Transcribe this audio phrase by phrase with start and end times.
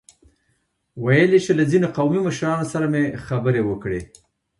[1.03, 4.01] ويل يې چې له ځينو قومي مشرانو سره مې خبرې وکړې.